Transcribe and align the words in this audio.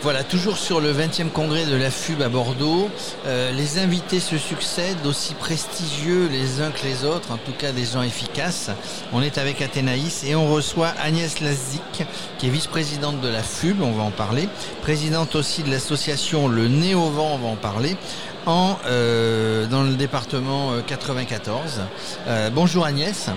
Voilà, 0.00 0.22
toujours 0.22 0.58
sur 0.58 0.80
le 0.80 0.92
20e 0.92 1.28
congrès 1.28 1.66
de 1.66 1.74
la 1.74 1.90
FUB 1.90 2.22
à 2.22 2.28
Bordeaux. 2.28 2.88
Euh, 3.26 3.50
les 3.50 3.80
invités 3.80 4.20
se 4.20 4.38
succèdent, 4.38 5.04
aussi 5.04 5.34
prestigieux 5.34 6.28
les 6.30 6.60
uns 6.60 6.70
que 6.70 6.84
les 6.84 7.04
autres, 7.04 7.32
en 7.32 7.36
tout 7.36 7.50
cas 7.50 7.72
des 7.72 7.84
gens 7.84 8.02
efficaces. 8.02 8.70
On 9.12 9.22
est 9.22 9.38
avec 9.38 9.60
Athénaïs 9.60 10.22
et 10.22 10.36
on 10.36 10.46
reçoit 10.52 10.92
Agnès 11.02 11.40
Lazik, 11.40 12.06
qui 12.38 12.46
est 12.46 12.50
vice-présidente 12.50 13.20
de 13.20 13.26
la 13.28 13.42
FUB, 13.42 13.82
on 13.82 13.90
va 13.90 14.04
en 14.04 14.12
parler, 14.12 14.48
présidente 14.82 15.34
aussi 15.34 15.64
de 15.64 15.70
l'association 15.70 16.46
Le 16.46 16.68
Nez 16.68 16.94
au 16.94 17.10
vent, 17.10 17.34
on 17.34 17.38
va 17.38 17.48
en 17.48 17.56
parler, 17.56 17.96
en, 18.46 18.78
euh, 18.86 19.66
dans 19.66 19.82
le 19.82 19.94
département 19.94 20.74
94. 20.86 21.80
Euh, 22.28 22.50
bonjour 22.50 22.84
Agnès. 22.84 23.30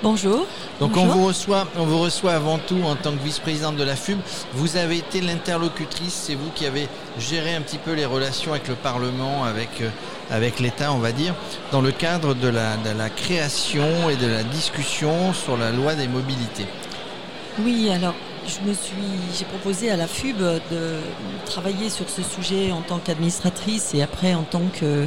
Bonjour. 0.00 0.46
Donc 0.78 0.96
on 0.96 1.06
vous 1.06 1.26
reçoit, 1.26 1.66
on 1.76 1.84
vous 1.84 1.98
reçoit 1.98 2.32
avant 2.32 2.58
tout 2.58 2.80
en 2.84 2.94
tant 2.94 3.10
que 3.10 3.22
vice-présidente 3.22 3.76
de 3.76 3.82
la 3.82 3.96
FUB. 3.96 4.18
Vous 4.52 4.76
avez 4.76 4.98
été 4.98 5.20
l'interlocutrice, 5.20 6.14
c'est 6.14 6.36
vous 6.36 6.50
qui 6.54 6.66
avez 6.66 6.88
géré 7.18 7.56
un 7.56 7.62
petit 7.62 7.78
peu 7.78 7.94
les 7.94 8.06
relations 8.06 8.52
avec 8.52 8.68
le 8.68 8.74
Parlement, 8.74 9.42
avec 9.42 9.80
euh, 9.80 9.88
avec 10.30 10.60
l'État, 10.60 10.92
on 10.92 10.98
va 10.98 11.10
dire, 11.10 11.34
dans 11.72 11.80
le 11.80 11.90
cadre 11.90 12.34
de 12.34 12.48
la, 12.48 12.76
de 12.76 12.96
la 12.96 13.10
création 13.10 14.08
et 14.08 14.16
de 14.16 14.26
la 14.28 14.44
discussion 14.44 15.32
sur 15.32 15.56
la 15.56 15.72
loi 15.72 15.94
des 15.94 16.06
mobilités. 16.06 16.66
Oui, 17.58 17.90
alors 17.90 18.14
je 18.48 18.66
me 18.66 18.72
suis, 18.72 18.94
j'ai 19.38 19.44
proposé 19.44 19.90
à 19.90 19.96
la 19.96 20.06
FUB 20.06 20.38
de 20.38 21.00
travailler 21.44 21.90
sur 21.90 22.08
ce 22.08 22.22
sujet 22.22 22.72
en 22.72 22.80
tant 22.80 22.98
qu'administratrice 22.98 23.94
et 23.94 24.02
après 24.02 24.34
en 24.34 24.42
tant 24.42 24.62
que 24.72 25.06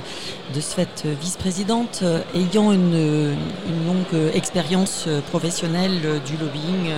de 0.54 0.62
ce 0.62 0.76
fait 0.76 1.06
vice-présidente, 1.20 2.04
ayant 2.36 2.72
une, 2.72 3.36
longue 3.88 4.32
expérience 4.36 5.08
professionnelle 5.30 6.22
du 6.26 6.38
lobbying 6.38 6.94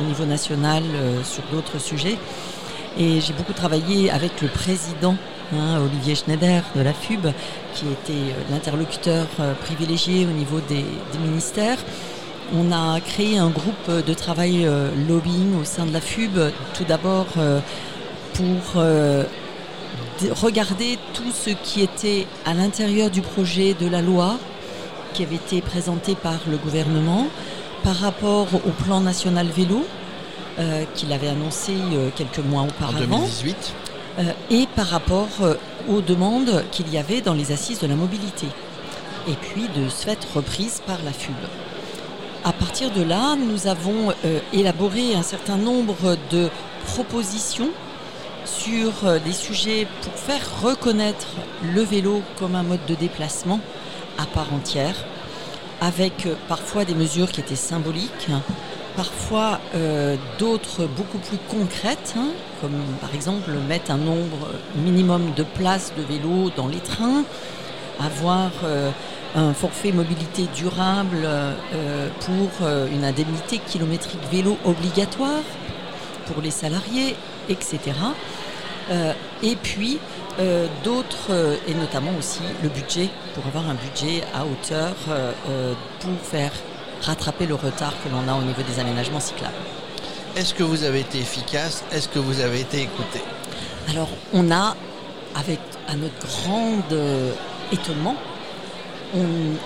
au 0.00 0.04
niveau 0.04 0.24
national 0.24 0.82
sur 1.22 1.42
d'autres 1.52 1.78
sujets. 1.78 2.18
Et 2.98 3.20
j'ai 3.20 3.32
beaucoup 3.32 3.52
travaillé 3.52 4.10
avec 4.10 4.40
le 4.42 4.48
président 4.48 5.16
hein, 5.52 5.80
Olivier 5.80 6.14
Schneider 6.16 6.62
de 6.74 6.80
la 6.80 6.92
FUB, 6.92 7.26
qui 7.74 7.86
était 7.86 8.34
l'interlocuteur 8.50 9.26
privilégié 9.60 10.26
au 10.26 10.32
niveau 10.32 10.60
des 10.60 10.84
ministères. 11.20 11.78
On 12.52 12.72
a 12.72 13.00
créé 13.00 13.38
un 13.38 13.48
groupe 13.48 13.90
de 14.06 14.14
travail 14.14 14.66
euh, 14.66 14.90
lobbying 15.08 15.58
au 15.60 15.64
sein 15.64 15.86
de 15.86 15.92
la 15.92 16.00
FUB, 16.00 16.38
tout 16.74 16.84
d'abord 16.84 17.26
euh, 17.38 17.60
pour 18.34 18.74
euh, 18.76 19.24
regarder 20.42 20.98
tout 21.14 21.32
ce 21.32 21.50
qui 21.50 21.80
était 21.80 22.26
à 22.44 22.52
l'intérieur 22.52 23.10
du 23.10 23.22
projet 23.22 23.74
de 23.74 23.88
la 23.88 24.02
loi 24.02 24.36
qui 25.14 25.22
avait 25.22 25.36
été 25.36 25.62
présenté 25.62 26.14
par 26.14 26.38
le 26.50 26.56
gouvernement 26.56 27.28
par 27.82 27.96
rapport 27.96 28.48
au 28.54 28.70
plan 28.70 29.00
national 29.00 29.46
vélo 29.46 29.86
qu'il 30.94 31.12
avait 31.12 31.28
annoncé 31.28 31.72
quelques 32.16 32.38
mois 32.38 32.62
auparavant. 32.62 33.16
En 33.16 33.18
2018 33.20 33.74
et 34.50 34.66
par 34.74 34.86
rapport 34.86 35.28
aux 35.88 36.00
demandes 36.00 36.64
qu'il 36.70 36.88
y 36.92 36.98
avait 36.98 37.20
dans 37.20 37.34
les 37.34 37.52
assises 37.52 37.80
de 37.80 37.86
la 37.86 37.96
mobilité. 37.96 38.46
Et 39.28 39.34
puis 39.34 39.68
de 39.76 39.88
ce 39.88 40.04
fait 40.04 40.18
reprise 40.34 40.80
par 40.86 40.98
la 41.04 41.12
FUB. 41.12 41.34
À 42.46 42.52
partir 42.52 42.90
de 42.90 43.02
là, 43.02 43.36
nous 43.36 43.68
avons 43.68 44.10
euh, 44.26 44.38
élaboré 44.52 45.14
un 45.14 45.22
certain 45.22 45.56
nombre 45.56 46.18
de 46.30 46.50
propositions 46.84 47.70
sur 48.44 48.92
euh, 49.06 49.18
des 49.18 49.32
sujets 49.32 49.86
pour 50.02 50.12
faire 50.12 50.42
reconnaître 50.60 51.28
le 51.74 51.80
vélo 51.80 52.20
comme 52.38 52.54
un 52.54 52.62
mode 52.62 52.84
de 52.86 52.94
déplacement 52.96 53.60
à 54.18 54.26
part 54.26 54.52
entière, 54.52 54.94
avec 55.80 56.26
euh, 56.26 56.34
parfois 56.46 56.84
des 56.84 56.94
mesures 56.94 57.32
qui 57.32 57.40
étaient 57.40 57.56
symboliques, 57.56 58.28
parfois 58.94 59.58
d'autres 60.38 60.86
beaucoup 60.86 61.18
plus 61.18 61.38
concrètes, 61.48 62.14
hein, 62.16 62.28
comme 62.60 62.78
par 63.00 63.14
exemple 63.14 63.50
mettre 63.66 63.90
un 63.90 63.96
nombre 63.96 64.50
minimum 64.76 65.32
de 65.34 65.42
places 65.44 65.94
de 65.96 66.02
vélo 66.02 66.50
dans 66.54 66.68
les 66.68 66.78
trains, 66.78 67.24
avoir 67.98 68.50
un 69.34 69.52
forfait 69.52 69.92
mobilité 69.92 70.46
durable 70.54 71.22
euh, 71.24 72.08
pour 72.20 72.50
euh, 72.62 72.86
une 72.92 73.04
indemnité 73.04 73.58
kilométrique 73.58 74.20
vélo 74.30 74.56
obligatoire 74.64 75.42
pour 76.26 76.40
les 76.40 76.50
salariés, 76.50 77.16
etc. 77.48 77.78
Euh, 78.90 79.12
et 79.42 79.56
puis 79.56 79.98
d'autres, 80.82 81.58
et 81.68 81.74
notamment 81.74 82.10
aussi 82.18 82.40
le 82.64 82.68
budget, 82.68 83.08
pour 83.34 83.46
avoir 83.46 83.70
un 83.70 83.74
budget 83.74 84.24
à 84.34 84.44
hauteur 84.44 84.92
pour 86.00 86.10
faire 86.24 86.50
rattraper 87.02 87.46
le 87.46 87.54
retard 87.54 87.92
que 88.02 88.08
l'on 88.08 88.26
a 88.28 88.36
au 88.36 88.42
niveau 88.42 88.62
des 88.62 88.80
aménagements 88.80 89.20
cyclables. 89.20 89.54
Est-ce 90.34 90.52
que 90.52 90.64
vous 90.64 90.82
avez 90.82 91.00
été 91.00 91.18
efficace? 91.18 91.84
Est-ce 91.92 92.08
que 92.08 92.18
vous 92.18 92.40
avez 92.40 92.62
été 92.62 92.82
écouté? 92.82 93.20
Alors 93.88 94.08
on 94.32 94.50
a, 94.50 94.74
avec 95.36 95.60
à 95.86 95.94
notre 95.94 96.26
grand 96.26 96.82
étonnement, 97.70 98.16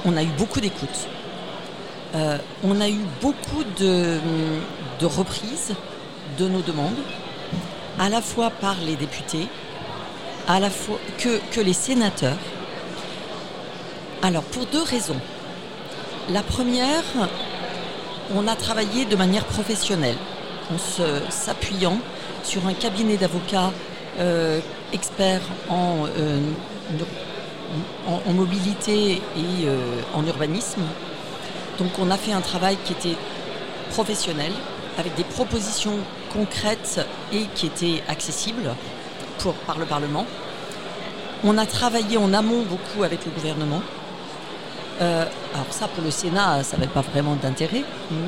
on, 0.04 0.16
a 0.16 0.22
eu 0.22 0.30
beaucoup 0.38 0.60
d'écoute. 0.60 1.08
Euh, 2.14 2.38
on 2.64 2.80
a 2.80 2.88
eu 2.88 3.00
beaucoup 3.20 3.64
de, 3.78 4.18
reprises 5.02 5.74
de 6.38 6.48
nos 6.48 6.62
demandes, 6.62 6.98
à 7.98 8.08
la 8.08 8.20
fois 8.20 8.50
par 8.50 8.76
les 8.84 8.96
députés, 8.96 9.46
que 11.18 11.60
les 11.60 11.72
sénateurs. 11.72 12.38
Alors 14.22 14.42
pour 14.42 14.66
deux 14.66 14.82
raisons. 14.82 15.20
La 16.30 16.42
première, 16.42 17.04
on 18.34 18.46
a 18.46 18.56
travaillé 18.56 19.04
de 19.04 19.16
manière 19.16 19.44
professionnelle, 19.44 20.16
en 20.72 20.78
s'appuyant 21.30 21.98
sur 22.42 22.66
un 22.66 22.74
cabinet 22.74 23.16
d'avocats 23.16 23.72
euh, 24.18 24.60
experts 24.92 25.42
en 25.68 26.06
euh, 26.18 26.40
en, 28.06 28.32
mobilité 28.32 29.12
et 29.36 29.66
euh, 29.66 30.00
en 30.14 30.26
urbanisme. 30.26 30.82
Donc 31.78 31.90
on 31.98 32.10
a 32.10 32.16
fait 32.16 32.32
un 32.32 32.40
travail 32.40 32.76
qui 32.84 32.92
était 32.92 33.16
professionnel, 33.90 34.52
avec 34.98 35.14
des 35.14 35.24
propositions 35.24 35.98
concrètes 36.32 37.06
et 37.32 37.46
qui 37.54 37.66
étaient 37.66 38.02
accessibles 38.08 38.74
par 39.66 39.78
le 39.78 39.86
Parlement. 39.86 40.26
On 41.44 41.56
a 41.56 41.66
travaillé 41.66 42.16
en 42.16 42.34
amont 42.34 42.62
beaucoup 42.62 43.04
avec 43.04 43.24
le 43.24 43.30
gouvernement. 43.30 43.82
Euh, 45.00 45.24
alors 45.54 45.66
ça, 45.70 45.86
pour 45.86 46.02
le 46.02 46.10
Sénat, 46.10 46.64
ça 46.64 46.76
n'avait 46.76 46.90
pas 46.90 47.02
vraiment 47.02 47.36
d'intérêt, 47.36 47.84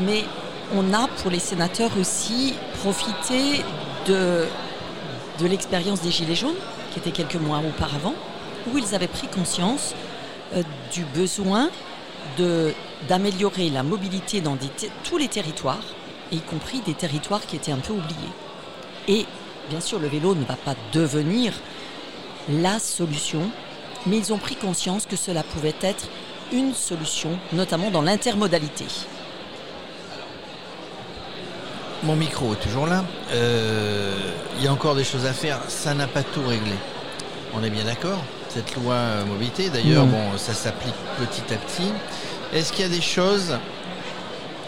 mais 0.06 0.24
on 0.72 0.94
a 0.94 1.08
pour 1.20 1.32
les 1.32 1.40
sénateurs 1.40 1.90
aussi 2.00 2.54
profité 2.80 3.64
de, 4.06 4.46
de 5.40 5.46
l'expérience 5.46 6.00
des 6.02 6.12
Gilets 6.12 6.36
jaunes, 6.36 6.54
qui 6.92 7.00
était 7.00 7.10
quelques 7.10 7.42
mois 7.42 7.58
auparavant, 7.58 8.14
où 8.66 8.78
ils 8.78 8.94
avaient 8.94 9.08
pris 9.08 9.28
conscience 9.28 9.94
euh, 10.54 10.62
du 10.92 11.04
besoin 11.04 11.70
d'améliorer 13.08 13.70
la 13.70 13.82
mobilité 13.82 14.40
dans 14.40 14.56
tous 15.04 15.18
les 15.18 15.28
territoires, 15.28 15.82
y 16.32 16.38
compris 16.38 16.80
des 16.80 16.94
territoires 16.94 17.44
qui 17.44 17.56
étaient 17.56 17.72
un 17.72 17.78
peu 17.78 17.92
oubliés. 17.92 18.32
Et 19.08 19.26
bien 19.68 19.80
sûr, 19.80 19.98
le 19.98 20.08
vélo 20.08 20.34
ne 20.34 20.44
va 20.44 20.56
pas 20.56 20.74
devenir 20.92 21.52
la 22.48 22.78
solution, 22.78 23.50
mais 24.06 24.16
ils 24.16 24.32
ont 24.32 24.38
pris 24.38 24.54
conscience 24.54 25.06
que 25.06 25.16
cela 25.16 25.42
pouvait 25.42 25.74
être 25.82 26.08
une 26.52 26.74
solution, 26.74 27.38
notamment 27.52 27.90
dans 27.90 28.02
l'intermodalité. 28.02 28.86
Mon 32.02 32.16
micro 32.16 32.54
est 32.54 32.60
toujours 32.60 32.86
là. 32.86 33.04
Euh, 33.32 34.14
il 34.56 34.64
y 34.64 34.68
a 34.68 34.72
encore 34.72 34.94
des 34.94 35.04
choses 35.04 35.26
à 35.26 35.34
faire. 35.34 35.58
Ça 35.68 35.92
n'a 35.94 36.06
pas 36.06 36.22
tout 36.22 36.42
réglé. 36.46 36.72
On 37.54 37.62
est 37.62 37.70
bien 37.70 37.84
d'accord? 37.84 38.22
Cette 38.52 38.74
loi 38.76 38.94
euh, 38.94 39.24
mobilité. 39.24 39.70
D'ailleurs, 39.70 40.06
bon, 40.06 40.36
ça 40.36 40.52
s'applique 40.52 40.94
petit 41.18 41.54
à 41.54 41.56
petit. 41.56 41.92
Est-ce 42.52 42.72
qu'il 42.72 42.82
y 42.84 42.88
a 42.88 42.90
des 42.90 43.00
choses 43.00 43.56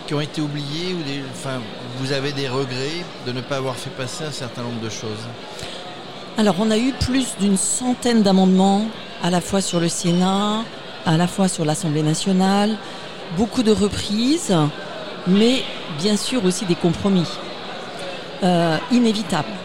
qui 0.07 0.15
ont 0.15 0.21
été 0.21 0.41
oubliées 0.41 0.95
ou 0.95 1.03
des, 1.03 1.23
enfin, 1.33 1.61
vous 1.99 2.13
avez 2.13 2.33
des 2.33 2.49
regrets 2.49 3.05
de 3.27 3.33
ne 3.33 3.41
pas 3.41 3.57
avoir 3.57 3.77
fait 3.77 3.91
passer 3.91 4.25
un 4.25 4.33
certain 4.33 4.63
nombre 4.63 4.81
de 4.81 4.89
choses? 4.89 5.27
Alors, 6.39 6.57
on 6.61 6.71
a 6.71 6.79
eu 6.79 6.93
plus 6.93 7.37
d'une 7.41 7.57
centaine 7.57 8.23
d'amendements, 8.23 8.87
à 9.23 9.31
la 9.31 9.41
fois 9.41 9.61
sur 9.61 9.81
le 9.81 9.89
Sénat, 9.89 10.65
à 11.05 11.17
la 11.17 11.27
fois 11.27 11.49
sur 11.49 11.65
l'Assemblée 11.65 12.03
nationale, 12.03 12.77
beaucoup 13.37 13.63
de 13.63 13.73
reprises, 13.73 14.55
mais 15.27 15.63
bien 15.99 16.17
sûr 16.17 16.45
aussi 16.45 16.65
des 16.65 16.75
compromis 16.75 17.29
euh, 18.43 18.77
inévitables. 18.91 19.62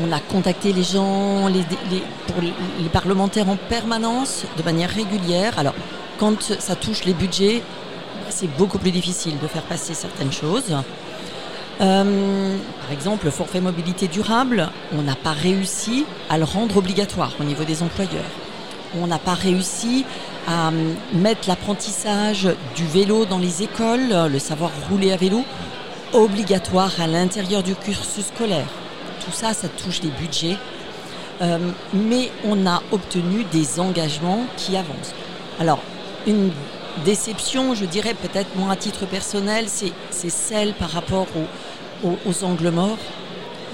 On 0.00 0.12
a 0.12 0.20
contacté 0.20 0.72
les 0.72 0.84
gens, 0.84 1.48
les, 1.48 2.88
parlementaires 2.92 3.48
en 3.48 3.56
permanence, 3.56 4.44
de 4.56 4.62
manière 4.62 4.90
régulière. 4.90 5.58
Alors, 5.58 5.74
quand 6.18 6.40
ça 6.40 6.76
touche 6.76 7.04
les 7.04 7.14
budgets, 7.14 7.62
c'est 8.30 8.46
beaucoup 8.56 8.78
plus 8.78 8.92
difficile 8.92 9.38
de 9.40 9.46
faire 9.48 9.62
passer 9.62 9.94
certaines 9.94 10.32
choses. 10.32 10.76
Euh, 11.80 12.56
par 12.80 12.92
exemple, 12.92 13.24
le 13.24 13.30
forfait 13.30 13.60
mobilité 13.60 14.08
durable, 14.08 14.68
on 14.96 15.02
n'a 15.02 15.14
pas 15.14 15.32
réussi 15.32 16.06
à 16.28 16.38
le 16.38 16.44
rendre 16.44 16.76
obligatoire 16.76 17.32
au 17.40 17.44
niveau 17.44 17.64
des 17.64 17.82
employeurs. 17.82 18.30
On 19.00 19.06
n'a 19.06 19.18
pas 19.18 19.34
réussi 19.34 20.04
à 20.46 20.68
hum, 20.68 20.94
mettre 21.12 21.48
l'apprentissage 21.48 22.48
du 22.74 22.86
vélo 22.86 23.26
dans 23.26 23.38
les 23.38 23.62
écoles, 23.62 24.14
le 24.30 24.38
savoir 24.38 24.70
rouler 24.88 25.12
à 25.12 25.16
vélo, 25.16 25.44
obligatoire 26.12 26.92
à 27.00 27.06
l'intérieur 27.06 27.62
du 27.62 27.74
cursus 27.74 28.26
scolaire. 28.34 28.66
Tout 29.28 29.34
ça, 29.36 29.52
ça 29.52 29.68
touche 29.68 30.00
des 30.00 30.08
budgets. 30.08 30.56
Euh, 31.42 31.58
mais 31.92 32.30
on 32.46 32.66
a 32.66 32.82
obtenu 32.92 33.44
des 33.52 33.78
engagements 33.78 34.46
qui 34.56 34.74
avancent. 34.74 35.12
Alors, 35.60 35.80
une 36.26 36.50
déception, 37.04 37.74
je 37.74 37.84
dirais 37.84 38.14
peut-être 38.14 38.56
moi 38.56 38.72
à 38.72 38.76
titre 38.76 39.04
personnel, 39.04 39.66
c'est 39.68 40.30
celle 40.30 40.72
par 40.72 40.88
rapport 40.88 41.26
aux, 42.02 42.44
angles 42.44 42.70
morts. 42.70 42.96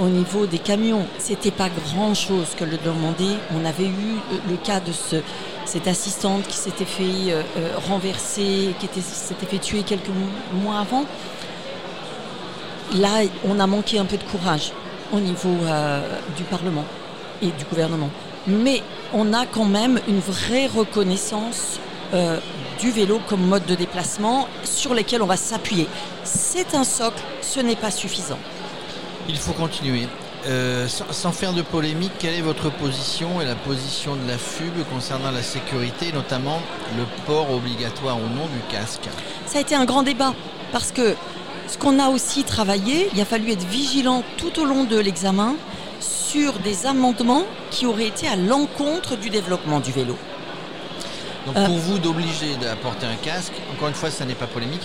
Au 0.00 0.06
niveau 0.06 0.46
des 0.46 0.58
camions, 0.58 1.06
c'était 1.18 1.52
pas 1.52 1.68
grand 1.68 2.14
chose 2.14 2.48
que 2.56 2.64
le 2.64 2.76
demander. 2.78 3.36
On 3.54 3.64
avait 3.64 3.86
eu 3.86 4.18
le 4.50 4.56
cas 4.56 4.80
de 4.80 4.90
ce, 4.90 5.16
cette 5.66 5.86
assistante 5.86 6.48
qui 6.48 6.56
s'était 6.56 6.84
fait 6.84 7.30
euh, 7.30 7.42
euh, 7.58 7.68
renverser, 7.88 8.74
qui 8.80 8.88
s'était 9.00 9.46
fait 9.46 9.58
tuer 9.58 9.84
quelques 9.84 10.10
mois 10.52 10.80
avant. 10.80 11.04
Là, 12.94 13.22
on 13.44 13.60
a 13.60 13.68
manqué 13.68 14.00
un 14.00 14.04
peu 14.04 14.16
de 14.16 14.24
courage 14.24 14.72
au 15.14 15.20
niveau 15.20 15.56
euh, 15.64 16.00
du 16.36 16.42
Parlement 16.44 16.84
et 17.40 17.46
du 17.46 17.64
gouvernement. 17.64 18.10
Mais 18.46 18.82
on 19.12 19.32
a 19.32 19.46
quand 19.46 19.64
même 19.64 20.00
une 20.08 20.20
vraie 20.20 20.66
reconnaissance 20.66 21.78
du 22.78 22.92
vélo 22.92 23.18
comme 23.26 23.40
mode 23.40 23.66
de 23.66 23.74
déplacement 23.74 24.46
sur 24.62 24.94
lesquels 24.94 25.20
on 25.20 25.26
va 25.26 25.36
s'appuyer. 25.36 25.88
C'est 26.22 26.74
un 26.74 26.84
socle, 26.84 27.20
ce 27.40 27.58
n'est 27.58 27.74
pas 27.74 27.90
suffisant. 27.90 28.38
Il 29.28 29.36
faut 29.36 29.52
continuer. 29.52 30.06
Euh, 30.46 30.86
sans, 30.88 31.32
faire 31.32 31.54
de 31.54 31.62
polémique, 31.62 32.12
quelle 32.18 32.34
est 32.34 32.42
votre 32.42 32.70
position 32.70 33.40
et 33.40 33.46
la 33.46 33.54
position 33.54 34.14
de 34.14 34.28
la 34.28 34.36
FUB 34.36 34.84
concernant 34.92 35.30
la 35.30 35.42
sécurité, 35.42 36.12
notamment 36.12 36.60
le 36.98 37.04
port 37.24 37.50
obligatoire 37.50 38.18
ou 38.18 38.28
non 38.28 38.46
du 38.46 38.60
casque? 38.70 39.08
Ça 39.46 39.58
a 39.58 39.60
été 39.62 39.74
un 39.74 39.86
grand 39.86 40.02
débat 40.02 40.34
parce 40.70 40.92
que 40.92 41.14
ce 41.66 41.78
qu'on 41.78 41.98
a 41.98 42.08
aussi 42.08 42.44
travaillé, 42.44 43.08
il 43.14 43.20
a 43.20 43.24
fallu 43.24 43.50
être 43.50 43.66
vigilant 43.66 44.22
tout 44.36 44.60
au 44.60 44.64
long 44.64 44.84
de 44.84 44.98
l'examen 44.98 45.54
sur 46.00 46.54
des 46.60 46.86
amendements 46.86 47.44
qui 47.70 47.86
auraient 47.86 48.08
été 48.08 48.28
à 48.28 48.36
l'encontre 48.36 49.16
du 49.16 49.30
développement 49.30 49.80
du 49.80 49.92
vélo. 49.92 50.16
Donc 51.46 51.56
euh. 51.56 51.66
pour 51.66 51.76
vous 51.76 51.98
d'obliger 51.98 52.54
à 52.70 52.76
porter 52.76 53.06
un 53.06 53.16
casque, 53.16 53.52
encore 53.74 53.88
une 53.88 53.94
fois 53.94 54.10
ça 54.10 54.24
n'est 54.24 54.34
pas 54.34 54.46
polémique, 54.46 54.82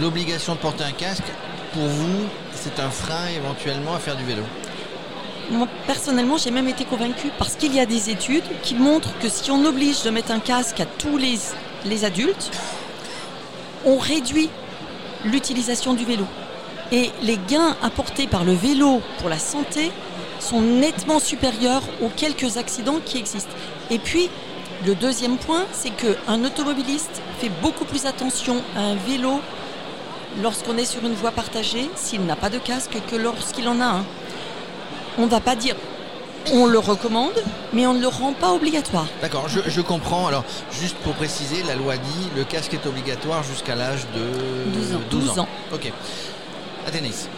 l'obligation 0.00 0.54
de 0.54 0.58
porter 0.58 0.84
un 0.84 0.92
casque, 0.92 1.24
pour 1.72 1.84
vous 1.84 2.26
c'est 2.54 2.80
un 2.80 2.90
frein 2.90 3.28
éventuellement 3.36 3.94
à 3.94 3.98
faire 3.98 4.16
du 4.16 4.24
vélo 4.24 4.42
moi, 5.50 5.68
personnellement, 5.86 6.36
j'ai 6.36 6.50
même 6.50 6.68
été 6.68 6.84
convaincue 6.84 7.30
parce 7.38 7.54
qu'il 7.54 7.74
y 7.74 7.80
a 7.80 7.86
des 7.86 8.10
études 8.10 8.44
qui 8.62 8.74
montrent 8.74 9.16
que 9.18 9.28
si 9.28 9.50
on 9.50 9.64
oblige 9.64 10.02
de 10.02 10.10
mettre 10.10 10.32
un 10.32 10.40
casque 10.40 10.80
à 10.80 10.86
tous 10.86 11.18
les, 11.18 11.38
les 11.84 12.04
adultes, 12.04 12.50
on 13.84 13.98
réduit 13.98 14.50
l'utilisation 15.24 15.94
du 15.94 16.04
vélo. 16.04 16.24
Et 16.92 17.10
les 17.22 17.38
gains 17.48 17.76
apportés 17.82 18.26
par 18.26 18.44
le 18.44 18.52
vélo 18.52 19.00
pour 19.18 19.28
la 19.28 19.38
santé 19.38 19.90
sont 20.38 20.60
nettement 20.60 21.18
supérieurs 21.18 21.82
aux 22.02 22.08
quelques 22.08 22.58
accidents 22.58 23.00
qui 23.04 23.18
existent. 23.18 23.54
Et 23.90 23.98
puis, 23.98 24.28
le 24.84 24.94
deuxième 24.94 25.38
point, 25.38 25.64
c'est 25.72 25.90
qu'un 25.90 26.44
automobiliste 26.44 27.22
fait 27.40 27.50
beaucoup 27.62 27.84
plus 27.84 28.06
attention 28.06 28.62
à 28.76 28.80
un 28.80 28.94
vélo 28.94 29.40
lorsqu'on 30.42 30.76
est 30.76 30.84
sur 30.84 31.04
une 31.04 31.14
voie 31.14 31.30
partagée, 31.30 31.90
s'il 31.96 32.24
n'a 32.24 32.36
pas 32.36 32.50
de 32.50 32.58
casque, 32.58 32.96
que 33.10 33.16
lorsqu'il 33.16 33.68
en 33.68 33.80
a 33.80 33.86
un. 33.86 34.04
On 35.18 35.22
ne 35.22 35.30
va 35.30 35.40
pas 35.40 35.56
dire 35.56 35.76
on 36.52 36.66
le 36.66 36.78
recommande, 36.78 37.42
mais 37.72 37.86
on 37.86 37.94
ne 37.94 38.00
le 38.00 38.08
rend 38.08 38.32
pas 38.32 38.52
obligatoire. 38.52 39.06
D'accord, 39.20 39.48
je, 39.48 39.80
comprends. 39.80 40.26
Alors, 40.26 40.44
juste 40.72 40.96
pour 40.98 41.14
préciser, 41.14 41.62
la 41.66 41.74
loi 41.74 41.96
dit 41.96 42.28
le 42.36 42.44
casque 42.44 42.74
est 42.74 42.86
obligatoire 42.86 43.42
jusqu'à 43.42 43.74
l'âge 43.74 44.06
de 44.14 44.70
12 44.72 44.94
ans. 44.94 45.00
12 45.10 45.38
ans. 45.40 45.48
Ok. 45.72 45.92
Athénis. 46.86 47.28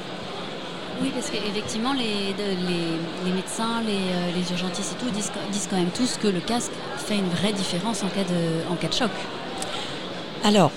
Oui, 1.01 1.13
parce 1.15 1.31
qu'effectivement, 1.31 1.93
les, 1.93 2.35
les, 2.37 3.33
médecins, 3.33 3.83
euh, 3.87 4.31
les, 4.35 4.51
urgentistes 4.51 4.97
et 4.99 5.05
tout 5.05 5.11
disent, 5.11 5.31
disent, 5.53 5.69
quand 5.71 5.77
même 5.77 5.91
tous 5.91 6.19
que 6.21 6.27
le 6.27 6.41
casque 6.41 6.73
fait 6.97 7.17
une 7.17 7.29
vraie 7.29 7.53
différence 7.53 8.03
en 8.03 8.09
cas 8.09 8.25
de, 8.25 8.73
en 8.73 8.75
cas 8.75 8.89
de 8.89 8.95
choc. 8.95 9.11
Alors, 10.45 10.73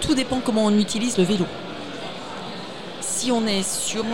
tout 0.00 0.14
dépend 0.14 0.40
comment 0.40 0.64
on 0.64 0.76
utilise 0.76 1.18
le 1.18 1.24
vélo. 1.24 1.46
Si 3.00 3.30
on 3.30 3.46
est 3.46 3.62
sur 3.62 4.04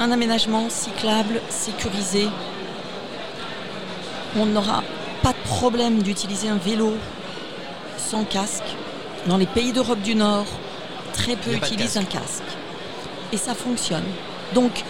un 0.00 0.10
aménagement 0.10 0.70
cyclable, 0.70 1.40
sécurisé, 1.50 2.26
on 4.36 4.46
n'aura 4.46 4.82
pas 5.22 5.32
de 5.32 5.48
problème 5.48 6.02
d'utiliser 6.02 6.48
un 6.48 6.56
vélo 6.56 6.94
sans 7.98 8.24
casque. 8.24 8.64
Dans 9.26 9.36
les 9.36 9.46
pays 9.46 9.72
d'Europe 9.72 10.00
du 10.00 10.14
Nord, 10.14 10.46
très 11.12 11.36
peu 11.36 11.52
utilisent 11.52 11.98
un 11.98 12.04
casque. 12.04 12.42
Et 13.32 13.36
ça 13.36 13.54
fonctionne. 13.54 14.04
Donc, 14.54 14.84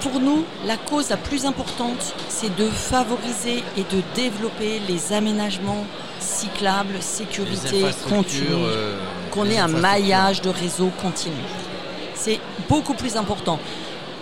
pour 0.00 0.20
nous, 0.20 0.44
la 0.64 0.76
cause 0.76 1.10
la 1.10 1.16
plus 1.16 1.44
importante, 1.44 2.14
c'est 2.28 2.54
de 2.54 2.68
favoriser 2.68 3.64
et 3.76 3.82
de 3.82 4.00
développer 4.14 4.80
les 4.86 5.12
aménagements 5.12 5.84
cyclables, 6.20 7.02
sécurité 7.02 7.84
continue, 8.08 8.46
euh, 8.52 8.96
qu'on 9.32 9.46
ait 9.46 9.58
un 9.58 9.68
maillage 9.68 10.40
de 10.40 10.50
réseau 10.50 10.90
continu. 11.02 11.34
C'est 12.14 12.38
beaucoup 12.68 12.94
plus 12.94 13.16
important. 13.16 13.58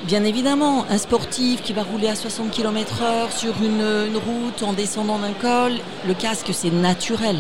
Bien 0.07 0.23
évidemment, 0.25 0.85
un 0.91 0.99
sportif 0.99 1.63
qui 1.63 1.73
va 1.73 1.83
rouler 1.83 2.09
à 2.09 2.15
60 2.15 2.51
km/h 2.51 3.35
sur 3.35 3.55
une, 3.63 3.81
une 3.81 4.19
route 4.19 4.63
en 4.63 4.75
descendant 4.75 5.19
d'un 5.19 5.33
col, 5.33 5.73
le 6.07 6.13
casque 6.13 6.51
c'est 6.53 6.71
naturel. 6.71 7.37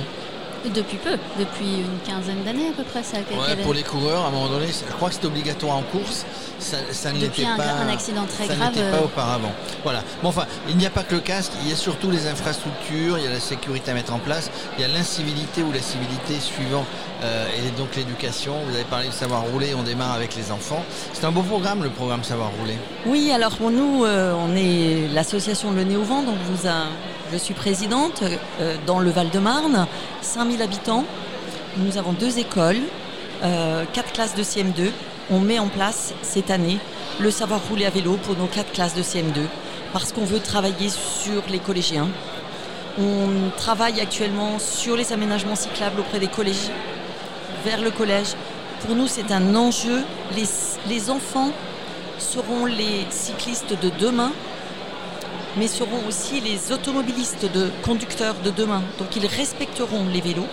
Depuis 0.72 0.96
peu, 0.96 1.18
depuis 1.38 1.80
une 1.80 1.98
quinzaine 2.06 2.42
d'années 2.42 2.68
à 2.68 2.72
peu 2.72 2.84
près. 2.84 3.02
Ça 3.02 3.18
ouais, 3.18 3.62
pour 3.62 3.74
les 3.74 3.82
coureurs, 3.82 4.24
à 4.24 4.28
un 4.28 4.30
moment 4.30 4.48
donné, 4.48 4.66
je 4.68 4.92
crois 4.94 5.08
que 5.08 5.14
c'était 5.14 5.26
obligatoire 5.26 5.76
en 5.76 5.82
course. 5.82 6.24
Ça, 6.58 6.78
ça 6.90 7.12
n'était 7.12 7.42
pas. 7.42 7.84
un 7.86 7.92
accident 7.92 8.24
très 8.24 8.46
ça 8.46 8.54
grave. 8.54 8.68
n'était 8.70 8.90
pas 8.90 8.96
euh, 8.96 9.04
auparavant. 9.04 9.52
Voilà. 9.82 10.02
Bon, 10.22 10.30
enfin, 10.30 10.46
il 10.68 10.76
n'y 10.76 10.86
a 10.86 10.90
pas 10.90 11.02
que 11.02 11.14
le 11.14 11.20
casque, 11.20 11.52
il 11.62 11.68
y 11.68 11.72
a 11.72 11.76
surtout 11.76 12.10
les 12.10 12.26
infrastructures, 12.26 13.18
il 13.18 13.24
y 13.24 13.26
a 13.26 13.30
la 13.30 13.40
sécurité 13.40 13.90
à 13.90 13.94
mettre 13.94 14.14
en 14.14 14.18
place, 14.18 14.50
il 14.78 14.82
y 14.82 14.84
a 14.84 14.88
l'incivilité 14.88 15.62
ou 15.62 15.70
la 15.72 15.82
civilité 15.82 16.40
suivant, 16.40 16.86
euh, 17.22 17.46
et 17.58 17.70
donc 17.78 17.94
l'éducation. 17.96 18.54
Vous 18.66 18.74
avez 18.74 18.84
parlé 18.84 19.08
de 19.08 19.12
savoir 19.12 19.42
rouler, 19.42 19.74
on 19.74 19.82
démarre 19.82 20.12
avec 20.12 20.34
les 20.34 20.50
enfants. 20.50 20.82
C'est 21.12 21.24
un 21.24 21.32
beau 21.32 21.42
programme, 21.42 21.82
le 21.82 21.90
programme 21.90 22.24
Savoir 22.24 22.50
rouler. 22.58 22.78
Oui, 23.04 23.30
alors 23.32 23.54
pour 23.56 23.70
nous, 23.70 24.04
euh, 24.04 24.32
on 24.34 24.56
est 24.56 25.08
l'association 25.12 25.72
Le 25.72 25.84
Nez 25.84 25.96
au 25.96 26.04
Vent, 26.04 26.22
donc 26.22 26.36
vous 26.50 26.66
a 26.66 26.84
je 27.34 27.38
suis 27.38 27.54
présidente 27.54 28.22
euh, 28.60 28.76
dans 28.86 29.00
le 29.00 29.10
Val-de-Marne, 29.10 29.88
5000 30.22 30.62
habitants. 30.62 31.04
Nous 31.78 31.98
avons 31.98 32.12
deux 32.12 32.38
écoles, 32.38 32.78
euh, 33.42 33.82
quatre 33.92 34.12
classes 34.12 34.36
de 34.36 34.44
CM2. 34.44 34.92
On 35.32 35.40
met 35.40 35.58
en 35.58 35.66
place 35.66 36.14
cette 36.22 36.52
année 36.52 36.78
le 37.18 37.32
savoir 37.32 37.60
rouler 37.68 37.86
à 37.86 37.90
vélo 37.90 38.18
pour 38.22 38.36
nos 38.36 38.46
quatre 38.46 38.70
classes 38.70 38.94
de 38.94 39.02
CM2 39.02 39.40
parce 39.92 40.12
qu'on 40.12 40.24
veut 40.24 40.38
travailler 40.38 40.88
sur 40.90 41.42
les 41.50 41.58
collégiens. 41.58 42.06
On 43.00 43.50
travaille 43.56 44.00
actuellement 44.00 44.60
sur 44.60 44.96
les 44.96 45.12
aménagements 45.12 45.56
cyclables 45.56 45.98
auprès 45.98 46.20
des 46.20 46.28
collèges, 46.28 46.70
vers 47.64 47.80
le 47.80 47.90
collège. 47.90 48.36
Pour 48.86 48.94
nous, 48.94 49.08
c'est 49.08 49.32
un 49.32 49.56
enjeu. 49.56 50.04
les 50.86 51.10
enfants 51.10 51.50
seront 52.20 52.66
les 52.66 53.06
cyclistes 53.10 53.74
de 53.82 53.90
demain 53.98 54.30
mais 55.56 55.68
seront 55.68 56.06
aussi 56.08 56.40
les 56.40 56.72
automobilistes 56.72 57.50
de 57.52 57.70
conducteurs 57.82 58.34
de 58.44 58.50
demain. 58.50 58.82
Donc 58.98 59.14
ils 59.16 59.26
respecteront 59.26 60.06
les 60.12 60.20
vélos. 60.20 60.46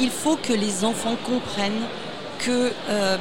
Il 0.00 0.10
faut 0.10 0.36
que 0.36 0.52
les 0.52 0.84
enfants 0.84 1.16
comprennent 1.24 1.86
que 2.38 2.72
euh, 2.88 3.16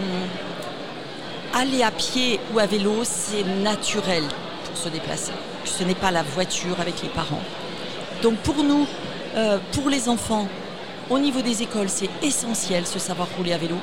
aller 1.54 1.84
à 1.84 1.92
pied 1.92 2.40
ou 2.54 2.60
à 2.60 2.66
vélo, 2.66 3.02
c'est 3.04 3.44
naturel 3.62 4.24
pour 4.66 4.78
se 4.78 4.90
déplacer. 4.90 5.34
Ce 5.66 5.84
n'est 5.84 5.96
pas 5.96 6.12
la 6.12 6.24
voiture 6.24 6.80
avec 6.80 7.02
les 7.02 7.10
parents. 7.10 7.42
Donc 8.22 8.38
pour 8.38 8.64
nous, 8.64 8.88
euh, 9.36 9.58
pour 9.74 9.90
les 9.90 10.10
enfants, 10.10 10.48
au 11.10 11.20
niveau 11.20 11.42
des 11.42 11.62
écoles, 11.62 11.90
c'est 11.90 12.10
essentiel 12.22 12.88
ce 12.88 12.98
savoir 12.98 13.28
rouler 13.38 13.54
à 13.54 13.58
vélo. 13.58 13.76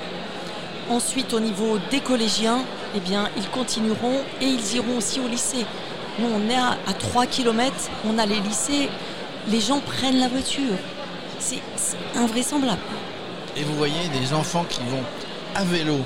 Ensuite, 0.89 1.33
au 1.35 1.41
niveau 1.41 1.79
des 1.91 2.01
collégiens, 2.01 2.65
eh 2.97 3.01
bien, 3.01 3.29
ils 3.37 3.49
continueront 3.51 4.21
et 4.41 4.47
ils 4.47 4.75
iront 4.75 4.97
aussi 4.97 5.21
au 5.21 5.29
lycée. 5.29 5.65
Nous, 6.21 6.29
on 6.35 6.51
est 6.51 6.57
à, 6.57 6.93
3 6.99 7.27
km, 7.27 7.75
on 8.07 8.19
a 8.19 8.27
les 8.27 8.41
lycées, 8.41 8.89
les 9.49 9.61
gens 9.61 9.81
prennent 9.81 10.19
la 10.19 10.29
voiture. 10.29 10.77
C'est 11.39 11.63
invraisemblable. 12.15 12.81
Et 13.57 13.63
vous 13.63 13.75
voyez 13.75 14.09
des 14.21 14.35
enfants 14.35 14.65
qui 14.69 14.81
vont 14.81 15.03
à 15.55 15.65
vélo 15.65 15.97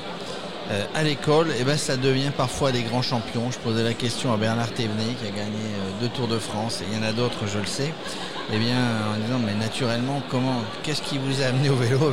euh, 0.70 0.84
à 0.94 1.02
l'école, 1.02 1.48
ben 1.66 1.76
ça 1.76 1.96
devient 1.96 2.30
parfois 2.34 2.72
des 2.72 2.82
grands 2.82 3.02
champions. 3.02 3.50
Je 3.50 3.58
posais 3.58 3.82
la 3.82 3.92
question 3.92 4.32
à 4.32 4.36
Bernard 4.36 4.70
Thévenet 4.70 5.14
qui 5.20 5.26
a 5.26 5.30
gagné 5.30 5.42
euh, 5.42 6.00
deux 6.00 6.08
Tours 6.08 6.28
de 6.28 6.38
France, 6.38 6.80
et 6.80 6.84
il 6.90 6.96
y 6.96 7.04
en 7.04 7.06
a 7.06 7.12
d'autres, 7.12 7.46
je 7.46 7.58
le 7.58 7.66
sais. 7.66 7.92
Eh 8.52 8.58
bien, 8.58 8.76
en 9.12 9.18
disant, 9.18 9.40
mais 9.44 9.54
naturellement, 9.54 10.22
comment, 10.30 10.62
qu'est-ce 10.82 11.02
qui 11.02 11.18
vous 11.18 11.42
a 11.42 11.46
amené 11.46 11.70
au 11.70 11.74
vélo 11.76 12.12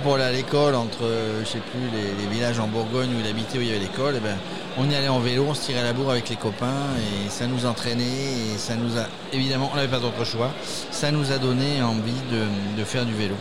Pour 0.00 0.14
aller 0.14 0.24
à 0.24 0.32
l'école, 0.32 0.74
entre, 0.74 1.04
euh, 1.04 1.42
je 1.44 1.50
sais 1.50 1.58
plus, 1.58 1.80
les, 1.92 2.26
villages 2.26 2.58
en 2.58 2.66
Bourgogne 2.66 3.10
où 3.14 3.20
il 3.20 3.28
habitait, 3.28 3.58
où 3.58 3.60
il 3.60 3.66
y 3.66 3.70
avait 3.70 3.78
l'école, 3.78 4.14
eh 4.16 4.20
ben, 4.20 4.36
on 4.78 4.88
y 4.88 4.94
allait 4.94 5.08
en 5.08 5.18
vélo, 5.18 5.44
on 5.50 5.54
se 5.54 5.66
tirait 5.66 5.82
la 5.82 5.92
bourre 5.92 6.12
avec 6.12 6.30
les 6.30 6.36
copains 6.36 6.88
et 6.96 7.28
ça 7.28 7.46
nous 7.46 7.66
entraînait 7.66 8.02
et 8.02 8.56
ça 8.56 8.74
nous 8.74 8.98
a, 8.98 9.04
évidemment, 9.34 9.70
on 9.70 9.76
n'avait 9.76 9.88
pas 9.88 9.98
d'autre 9.98 10.24
choix, 10.24 10.50
ça 10.90 11.10
nous 11.10 11.30
a 11.30 11.36
donné 11.36 11.82
envie 11.82 12.14
de, 12.30 12.84
faire 12.84 13.04
du 13.04 13.12
vélo. 13.12 13.34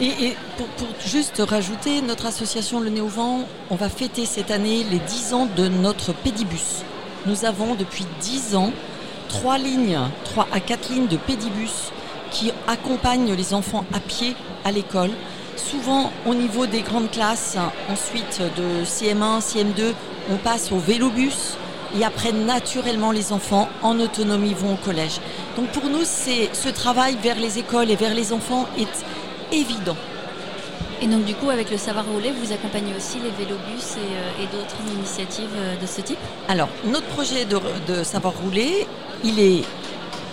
Et, 0.00 0.34
pour, 0.56 0.66
juste 1.06 1.40
rajouter, 1.48 2.02
notre 2.02 2.26
association 2.26 2.80
Le 2.80 2.90
Néo-Vent, 2.90 3.46
on 3.70 3.76
va 3.76 3.88
fêter 3.88 4.26
cette 4.26 4.50
année 4.50 4.84
les 4.90 4.98
10 4.98 5.32
ans 5.32 5.46
de 5.56 5.68
notre 5.68 6.12
pédibus. 6.12 6.82
Nous 7.26 7.44
avons 7.44 7.76
depuis 7.76 8.06
10 8.20 8.56
ans 8.56 8.72
trois 9.28 9.58
lignes, 9.58 10.00
3 10.24 10.48
à 10.52 10.58
4 10.58 10.92
lignes 10.92 11.06
de 11.06 11.16
pédibus 11.16 11.92
qui 12.32 12.50
accompagnent 12.66 13.32
les 13.32 13.54
enfants 13.54 13.84
à 13.94 14.00
pied 14.00 14.34
à 14.64 14.72
l'école. 14.72 15.10
Souvent 15.56 16.10
au 16.26 16.34
niveau 16.34 16.66
des 16.66 16.82
grandes 16.82 17.10
classes, 17.10 17.56
ensuite 17.90 18.40
de 18.56 18.84
CM1, 18.84 19.40
CM2, 19.40 19.92
on 20.30 20.36
passe 20.36 20.72
au 20.72 20.78
vélobus 20.78 21.56
et 21.98 22.04
après 22.04 22.32
naturellement 22.32 23.12
les 23.12 23.32
enfants 23.32 23.68
en 23.82 23.98
autonomie 24.00 24.54
vont 24.54 24.74
au 24.74 24.76
collège. 24.76 25.20
Donc 25.56 25.68
pour 25.68 25.84
nous, 25.90 26.04
c'est 26.04 26.50
ce 26.54 26.68
travail 26.68 27.16
vers 27.22 27.38
les 27.38 27.58
écoles 27.58 27.90
et 27.90 27.96
vers 27.96 28.14
les 28.14 28.32
enfants 28.32 28.66
est 28.78 29.54
évident. 29.54 29.96
Et 31.02 31.06
donc 31.06 31.24
du 31.24 31.34
coup, 31.34 31.50
avec 31.50 31.70
le 31.70 31.76
savoir 31.76 32.06
rouler, 32.06 32.30
vous 32.30 32.52
accompagnez 32.52 32.94
aussi 32.96 33.18
les 33.18 33.30
vélobus 33.30 33.96
et, 33.96 33.98
euh, 33.98 34.42
et 34.42 34.46
d'autres 34.46 34.76
initiatives 34.96 35.50
euh, 35.56 35.74
de 35.76 35.86
ce 35.86 36.00
type? 36.00 36.18
Alors, 36.48 36.68
notre 36.84 37.06
projet 37.08 37.44
de, 37.44 37.58
de 37.88 38.04
savoir 38.04 38.34
rouler, 38.40 38.86
il 39.24 39.40
est, 39.40 39.64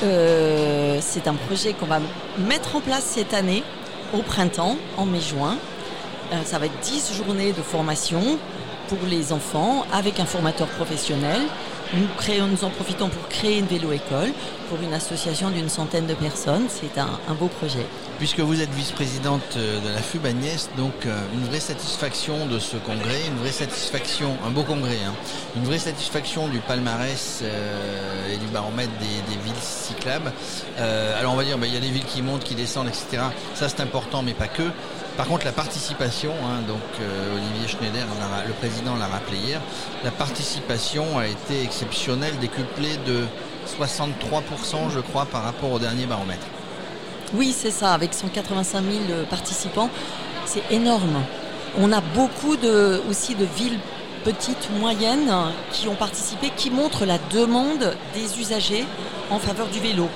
euh, 0.04 1.00
c'est 1.02 1.28
un 1.28 1.34
projet 1.34 1.74
qu'on 1.74 1.88
va 1.88 2.00
mettre 2.38 2.76
en 2.76 2.82
place 2.82 3.04
cette 3.04 3.34
année, 3.34 3.64
au 4.13 4.22
printemps, 4.22 4.78
en 4.98 5.06
mai-juin. 5.06 5.58
Euh, 6.32 6.42
ça 6.44 6.60
va 6.60 6.68
être 6.68 6.80
10 6.82 7.13
journées 7.16 7.51
de 7.54 7.62
formation 7.62 8.38
pour 8.88 9.00
les 9.10 9.32
enfants 9.34 9.86
avec 9.94 10.20
un 10.20 10.25
formateur 10.25 10.68
professionnel. 10.68 11.42
Nous, 11.93 12.08
créons, 12.17 12.46
nous 12.46 12.63
en 12.63 12.69
profitons 12.69 13.10
pour 13.10 13.27
créer 13.29 13.58
une 13.58 13.65
vélo-école 13.65 14.29
pour 14.69 14.79
une 14.79 14.93
association 14.93 15.50
d'une 15.50 15.69
centaine 15.69 16.05
de 16.05 16.13
personnes. 16.13 16.67
C'est 16.69 17.00
un, 17.00 17.34
beau 17.34 17.48
projet. 17.48 17.84
Puisque 18.19 18.41
vous 18.41 18.62
êtes 18.62 18.69
vice-présidente 18.72 19.55
euh, 19.58 19.79
de 19.79 19.89
la 19.96 20.00
FUB 20.00 20.24
Agnès, 20.25 20.69
donc 20.77 20.93
euh, 21.05 21.19
une 21.34 21.46
vraie 21.46 21.60
satisfaction 21.60 22.46
de 22.46 22.60
ce 22.60 22.77
congrès, 22.77 23.25
une 23.27 23.38
vraie 23.38 23.51
satisfaction, 23.51 24.38
un 24.46 24.51
beau 24.51 24.62
congrès, 24.62 25.00
hein, 25.08 25.13
une 25.55 25.63
vraie 25.63 25.79
satisfaction 25.79 26.48
du 26.48 26.60
palmarès 26.60 27.39
euh, 27.41 28.34
et 28.34 28.38
du 28.38 28.46
baromètre 28.48 28.91
des, 29.00 29.34
des 29.34 29.41
villes 29.41 29.62
cyclables. 29.62 30.31
Euh, 30.77 31.19
alors 31.19 31.34
on 31.34 31.38
va 31.38 31.43
dire, 31.43 31.58
bah, 31.58 31.65
il 31.65 31.74
y 31.74 31.77
a 31.77 31.81
des 31.81 31.89
villes 31.89 32.05
qui 32.05 32.22
montent, 32.22 32.43
qui 32.43 32.55
descendent, 32.55 32.89
etc. 32.89 33.24
Ça 33.55 33.67
c'est 33.67 33.81
important, 33.81 34.22
mais 34.22 34.34
pas 34.34 34.48
que. 34.48 34.69
Par 35.20 35.28
contre, 35.28 35.44
la 35.44 35.52
participation, 35.52 36.32
hein, 36.46 36.62
donc 36.66 36.80
euh, 37.02 37.36
Olivier 37.36 37.68
Schneider, 37.68 38.08
le 38.48 38.54
président 38.54 38.96
l'a 38.96 39.08
rappelé 39.08 39.36
hier, 39.36 39.60
la 40.06 40.12
participation 40.12 41.20
a 41.20 41.28
été 41.28 41.62
exceptionnelle, 41.62 42.38
décuplée 42.40 42.96
de 43.06 43.26
63%, 43.68 44.90
je 44.90 45.02
crois, 45.02 45.26
par 45.26 45.44
rapport 45.44 45.74
au 45.74 45.78
dernier 45.78 46.06
baromètre. 46.06 46.48
Oui, 47.34 47.52
c'est 47.54 47.70
ça, 47.70 47.94
avec 47.94 48.14
185 48.14 48.82
000 48.82 49.26
participants, 49.30 49.90
c'est 50.46 50.64
énorme. 50.72 51.22
On 51.78 51.92
a 51.92 52.00
beaucoup 52.00 52.56
de, 52.56 53.02
aussi 53.10 53.36
de 53.36 53.44
villes 53.44 53.80
petites, 54.24 54.70
moyennes, 54.80 55.34
qui 55.74 55.90
ont 55.90 55.96
participé, 55.96 56.50
qui 56.56 56.72
montrent 56.72 57.06
la 57.06 57.18
demande 57.34 57.94
des 58.14 58.40
usagers 58.40 58.86
en 59.30 59.40
faveur 59.40 59.68
du 59.68 59.82
vélo. 59.82 60.08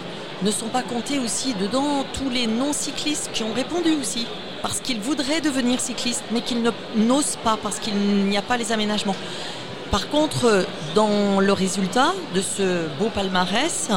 Ne 0.43 0.51
sont 0.51 0.69
pas 0.69 0.81
comptés 0.81 1.19
aussi 1.19 1.53
dedans 1.55 2.05
tous 2.13 2.29
les 2.29 2.47
non-cyclistes 2.47 3.31
qui 3.33 3.43
ont 3.43 3.53
répondu 3.53 3.97
aussi, 3.99 4.27
parce 4.63 4.79
qu'ils 4.79 5.01
voudraient 5.01 5.41
devenir 5.41 5.79
cyclistes, 5.79 6.23
mais 6.31 6.41
qu'ils 6.41 6.63
n'osent 6.95 7.37
pas, 7.43 7.57
parce 7.61 7.79
qu'il 7.79 7.95
n'y 7.95 8.37
a 8.37 8.41
pas 8.41 8.57
les 8.57 8.71
aménagements. 8.71 9.15
Par 9.91 10.09
contre, 10.09 10.65
dans 10.95 11.39
le 11.41 11.53
résultat 11.53 12.13
de 12.33 12.41
ce 12.41 12.87
beau 12.97 13.09
palmarès, 13.13 13.89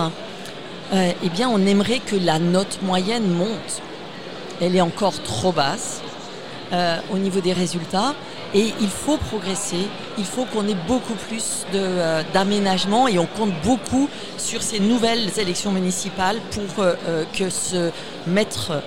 euh, 0.93 1.13
eh 1.23 1.45
on 1.47 1.65
aimerait 1.65 2.01
que 2.01 2.17
la 2.17 2.39
note 2.41 2.81
moyenne 2.83 3.33
monte. 3.33 3.81
Elle 4.61 4.75
est 4.75 4.81
encore 4.81 5.23
trop 5.23 5.53
basse 5.53 6.03
euh, 6.73 6.99
au 7.13 7.19
niveau 7.19 7.41
des 7.41 7.53
résultats. 7.53 8.15
Et 8.53 8.73
il 8.81 8.89
faut 8.89 9.19
progresser, 9.19 9.89
il 10.19 10.25
faut 10.25 10.47
qu'on 10.47 10.67
ait 10.67 10.77
beaucoup 10.87 11.15
plus 11.29 11.67
euh, 11.75 12.23
d'aménagement 12.33 13.07
et 13.07 13.19
on 13.19 13.27
compte 13.27 13.53
beaucoup 13.65 14.09
sur 14.39 14.63
ces 14.63 14.81
nouvelles 14.81 15.39
élections 15.39 15.73
municipales 15.73 16.41
pour 16.53 16.85
que 17.37 17.51
se 17.51 17.91
mettre 18.27 18.83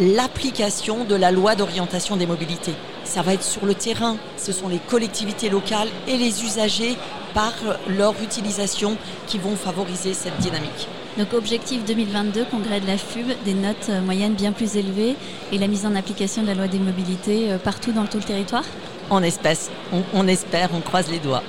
l'application 0.00 1.04
de 1.04 1.14
la 1.14 1.30
loi 1.30 1.54
d'orientation 1.54 2.16
des 2.16 2.26
mobilités. 2.26 2.74
Ça 3.04 3.22
va 3.22 3.34
être 3.34 3.42
sur 3.42 3.64
le 3.66 3.74
terrain, 3.74 4.16
ce 4.36 4.52
sont 4.52 4.68
les 4.68 4.78
collectivités 4.78 5.48
locales 5.48 5.88
et 6.08 6.16
les 6.16 6.42
usagers 6.44 6.96
par 7.32 7.52
leur 7.88 8.14
utilisation 8.22 8.96
qui 9.26 9.38
vont 9.38 9.56
favoriser 9.56 10.14
cette 10.14 10.38
dynamique. 10.38 10.88
Donc 11.18 11.32
objectif 11.32 11.84
2022, 11.84 12.44
congrès 12.50 12.80
de 12.80 12.86
la 12.86 12.98
FUB, 12.98 13.26
des 13.44 13.54
notes 13.54 13.88
euh, 13.88 14.00
moyennes 14.00 14.34
bien 14.34 14.50
plus 14.50 14.76
élevées 14.76 15.14
et 15.52 15.58
la 15.58 15.68
mise 15.68 15.86
en 15.86 15.94
application 15.94 16.42
de 16.42 16.48
la 16.48 16.54
loi 16.54 16.66
des 16.66 16.80
mobilités 16.80 17.52
euh, 17.52 17.58
partout 17.58 17.92
dans 17.92 18.06
tout 18.06 18.18
le 18.18 18.24
territoire? 18.24 18.64
En 19.10 19.22
espèce, 19.22 19.70
on, 19.92 20.02
on 20.12 20.26
espère, 20.26 20.70
on 20.74 20.80
croise 20.80 21.08
les 21.08 21.20
doigts. 21.20 21.44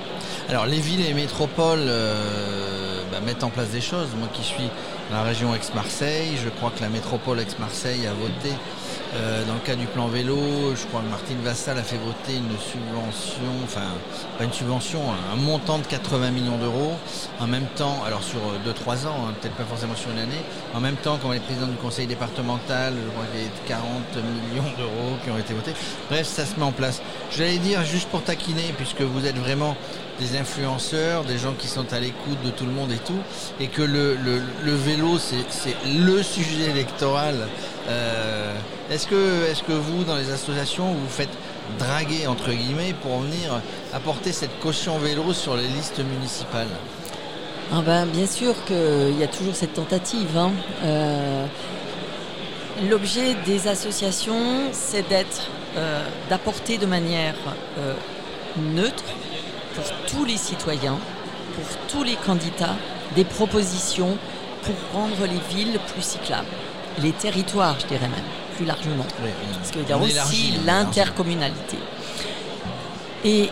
Alors 0.48 0.66
les 0.66 0.78
villes 0.78 1.00
et 1.00 1.08
les 1.08 1.14
métropoles 1.14 1.80
euh, 1.82 2.75
mettent 3.26 3.44
en 3.44 3.50
place 3.50 3.70
des 3.70 3.80
choses. 3.80 4.08
Moi 4.18 4.28
qui 4.32 4.42
suis 4.42 4.70
dans 5.10 5.16
la 5.16 5.24
région 5.24 5.54
Aix-Marseille, 5.54 6.38
je 6.42 6.48
crois 6.48 6.72
que 6.74 6.80
la 6.80 6.88
métropole 6.88 7.40
Aix-Marseille 7.40 8.06
a 8.06 8.12
voté 8.12 8.54
euh, 9.14 9.44
dans 9.44 9.54
le 9.54 9.60
cas 9.60 9.76
du 9.76 9.86
plan 9.86 10.08
vélo, 10.08 10.36
je 10.74 10.84
crois 10.86 11.00
que 11.00 11.08
Martine 11.08 11.40
Vassal 11.42 11.78
a 11.78 11.82
fait 11.82 11.96
voter 11.96 12.36
une 12.36 12.58
subvention, 12.58 13.52
enfin 13.64 13.86
pas 14.36 14.44
une 14.44 14.52
subvention, 14.52 15.00
un 15.32 15.36
montant 15.36 15.78
de 15.78 15.86
80 15.86 16.30
millions 16.30 16.58
d'euros. 16.58 16.94
En 17.40 17.46
même 17.46 17.66
temps, 17.76 18.02
alors 18.04 18.22
sur 18.22 18.38
2-3 18.38 19.06
ans, 19.06 19.28
hein, 19.28 19.34
peut-être 19.40 19.54
pas 19.54 19.64
forcément 19.64 19.94
sur 19.94 20.10
une 20.10 20.18
année, 20.18 20.42
en 20.74 20.80
même 20.80 20.96
temps 20.96 21.18
comme 21.18 21.32
les 21.32 21.40
présidents 21.40 21.68
du 21.68 21.76
conseil 21.76 22.06
départemental, 22.06 22.94
je 22.94 23.10
crois 23.10 23.24
qu'il 23.32 23.42
y 23.42 23.44
a 23.44 23.78
40 23.78 23.84
millions 24.16 24.76
d'euros 24.76 25.16
qui 25.24 25.30
ont 25.30 25.38
été 25.38 25.54
votés. 25.54 25.72
Bref, 26.10 26.26
ça 26.26 26.44
se 26.44 26.56
met 26.56 26.64
en 26.64 26.72
place. 26.72 27.00
J'allais 27.30 27.58
dire 27.58 27.84
juste 27.84 28.08
pour 28.08 28.22
taquiner, 28.22 28.74
puisque 28.76 29.02
vous 29.02 29.24
êtes 29.24 29.38
vraiment 29.38 29.76
des 30.18 30.36
influenceurs, 30.36 31.24
des 31.24 31.38
gens 31.38 31.52
qui 31.52 31.68
sont 31.68 31.92
à 31.92 32.00
l'écoute 32.00 32.38
de 32.44 32.50
tout 32.50 32.64
le 32.64 32.72
monde 32.72 32.92
et 32.92 32.98
tout, 32.98 33.18
et 33.60 33.68
que 33.68 33.82
le, 33.82 34.16
vélo, 34.64 35.18
c'est 35.18 35.74
le 35.86 36.22
sujet 36.22 36.70
électoral. 36.70 37.48
Euh, 37.88 38.54
est-ce 38.90 39.06
que, 39.06 39.50
est 39.50 39.64
que 39.64 39.72
vous, 39.72 40.04
dans 40.04 40.16
les 40.16 40.30
associations, 40.30 40.92
vous 40.92 41.08
faites 41.08 41.36
draguer, 41.78 42.26
entre 42.26 42.50
guillemets, 42.50 42.94
pour 43.02 43.18
venir 43.20 43.60
apporter 43.92 44.32
cette 44.32 44.58
caution 44.60 44.98
vélo 44.98 45.32
sur 45.32 45.56
les 45.56 45.66
listes 45.68 45.98
municipales? 45.98 46.68
Ah 47.72 47.82
ben, 47.84 48.06
Bien 48.06 48.26
sûr 48.26 48.54
qu'il 48.64 49.18
y 49.18 49.24
a 49.24 49.28
toujours 49.28 49.54
cette 49.54 49.74
tentative. 49.74 50.36
Hein. 50.36 50.52
Euh, 50.84 51.46
L'objet 52.90 53.34
des 53.46 53.68
associations, 53.68 54.70
c'est 54.70 55.08
d'être, 55.08 55.48
euh, 55.78 56.06
d'apporter 56.28 56.76
de 56.76 56.84
manière 56.84 57.34
neutre 58.74 59.04
pour 59.76 59.84
tous 60.08 60.24
les 60.24 60.36
citoyens, 60.36 60.98
pour 61.54 61.78
tous 61.88 62.02
les 62.02 62.16
candidats, 62.16 62.74
des 63.14 63.24
propositions 63.24 64.18
pour 64.62 64.74
rendre 65.00 65.26
les 65.26 65.54
villes 65.54 65.78
plus 65.92 66.02
cyclables. 66.02 66.46
Les 67.02 67.12
territoires, 67.12 67.76
je 67.78 67.86
dirais 67.86 68.08
même, 68.08 68.24
plus 68.56 68.64
largement. 68.64 69.06
Oui, 69.22 69.30
Parce 69.54 69.70
qu'il 69.70 69.88
y 69.88 69.92
a 69.92 69.98
aussi 69.98 70.54
l'intercommunalité. 70.64 71.76
Et 73.24 73.50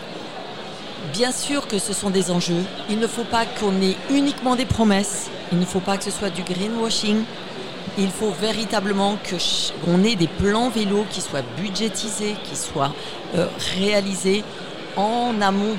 bien 1.13 1.31
sûr 1.31 1.67
que 1.67 1.79
ce 1.79 1.93
sont 1.93 2.09
des 2.09 2.31
enjeux. 2.31 2.63
Il 2.89 2.99
ne 2.99 3.07
faut 3.07 3.23
pas 3.23 3.45
qu'on 3.45 3.81
ait 3.81 3.95
uniquement 4.09 4.55
des 4.55 4.65
promesses. 4.65 5.29
Il 5.51 5.59
ne 5.59 5.65
faut 5.65 5.79
pas 5.79 5.97
que 5.97 6.03
ce 6.03 6.11
soit 6.11 6.29
du 6.29 6.41
greenwashing. 6.41 7.23
Il 7.97 8.09
faut 8.09 8.31
véritablement 8.31 9.17
qu'on 9.29 10.03
ait 10.03 10.15
des 10.15 10.27
plans 10.27 10.69
vélos 10.69 11.05
qui 11.09 11.21
soient 11.21 11.43
budgétisés, 11.57 12.35
qui 12.43 12.55
soient 12.55 12.93
euh, 13.35 13.47
réalisés 13.77 14.43
en 14.97 15.39
amont. 15.41 15.77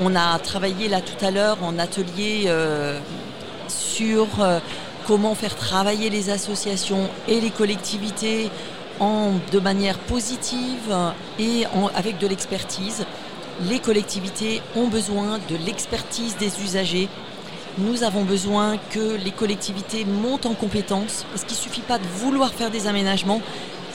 On 0.00 0.14
a 0.14 0.38
travaillé 0.38 0.88
là 0.88 1.00
tout 1.00 1.24
à 1.24 1.32
l'heure 1.32 1.58
en 1.62 1.76
atelier 1.78 2.44
euh, 2.46 3.00
sur 3.66 4.28
euh, 4.40 4.60
comment 5.08 5.34
faire 5.34 5.56
travailler 5.56 6.08
les 6.08 6.30
associations 6.30 7.08
et 7.26 7.40
les 7.40 7.50
collectivités 7.50 8.50
de 9.52 9.60
manière 9.60 9.96
positive 9.96 10.92
et 11.38 11.66
en, 11.72 11.86
avec 11.94 12.18
de 12.18 12.26
l'expertise. 12.26 13.06
Les 13.68 13.78
collectivités 13.78 14.60
ont 14.76 14.88
besoin 14.88 15.38
de 15.48 15.56
l'expertise 15.64 16.36
des 16.36 16.60
usagers. 16.62 17.08
Nous 17.78 18.02
avons 18.02 18.24
besoin 18.24 18.76
que 18.90 19.16
les 19.16 19.30
collectivités 19.30 20.04
montent 20.04 20.46
en 20.46 20.54
compétences 20.54 21.26
parce 21.30 21.44
qu'il 21.44 21.56
ne 21.56 21.62
suffit 21.62 21.80
pas 21.80 21.98
de 21.98 22.06
vouloir 22.16 22.52
faire 22.52 22.70
des 22.70 22.88
aménagements. 22.88 23.40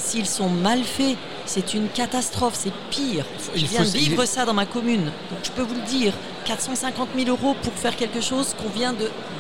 S'ils 0.04 0.28
sont 0.28 0.50
mal 0.50 0.84
faits, 0.84 1.16
c'est 1.46 1.74
une 1.74 1.88
catastrophe, 1.88 2.56
c'est 2.56 2.74
pire. 2.90 3.26
Je 3.56 3.66
viens 3.66 3.84
de 3.84 3.88
vivre 3.88 4.26
ça 4.26 4.46
dans 4.46 4.54
ma 4.54 4.66
commune. 4.66 5.06
Donc 5.06 5.40
je 5.44 5.52
peux 5.52 5.62
vous 5.62 5.76
le 5.76 5.82
dire, 5.88 6.14
450 6.46 7.10
000 7.18 7.30
euros 7.30 7.56
pour 7.62 7.74
faire 7.74 7.96
quelque 7.96 8.20
chose 8.20 8.54
qu'on 8.62 8.70
vient 8.70 8.94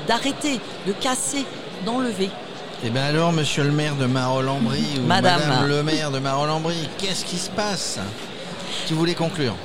d'arrêter, 0.07 0.59
de, 0.87 0.93
de 0.93 0.97
casser, 0.97 1.45
d'enlever. 1.85 2.29
Eh 2.85 2.89
bien 2.89 3.03
alors, 3.03 3.33
monsieur 3.33 3.63
le 3.63 3.71
maire 3.71 3.95
de 3.95 4.05
Marolles-en-Brie 4.05 4.85
ou 4.99 5.01
Madame. 5.05 5.39
madame 5.41 5.67
le 5.67 5.83
maire 5.83 6.11
de 6.11 6.19
Marolles-en-Brie, 6.19 6.87
qu'est-ce 6.97 7.25
qui 7.25 7.37
se 7.37 7.49
passe? 7.49 7.99
Tu 8.87 8.93
voulais 8.93 9.15
conclure? 9.15 9.55